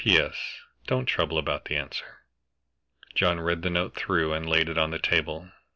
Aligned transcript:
"P.S. 0.03 0.61
Don't 0.87 1.05
trouble 1.05 1.37
about 1.37 1.65
the 1.65 1.75
answer." 1.75 2.23
John 3.13 3.39
read 3.39 3.61
the 3.61 3.69
note 3.69 3.93
through 3.93 4.33
and 4.33 4.49
laid 4.49 4.67
it 4.67 4.75
on 4.75 4.89
the 4.89 4.97
table. 4.97 5.51